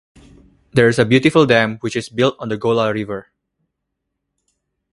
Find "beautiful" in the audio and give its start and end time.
1.05-1.45